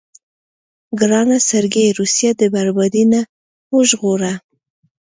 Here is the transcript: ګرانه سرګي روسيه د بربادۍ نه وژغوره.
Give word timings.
ګرانه 0.99 1.37
سرګي 1.49 1.85
روسيه 1.99 2.31
د 2.39 2.41
بربادۍ 2.53 3.03
نه 3.13 3.21
وژغوره. 3.75 4.33